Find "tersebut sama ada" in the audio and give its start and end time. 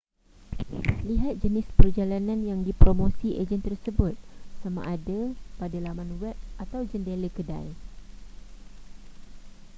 3.67-5.19